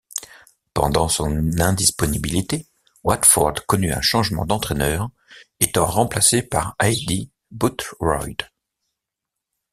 [0.73, 2.65] Pendant son indisponibilité,
[3.03, 5.07] Watford connut un changement d'entraîneur,
[5.59, 8.37] étant remplacé par Aidy Boothroyd.